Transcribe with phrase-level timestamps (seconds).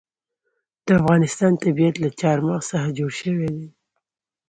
[0.85, 3.67] د افغانستان طبیعت له چار مغز څخه جوړ شوی دی.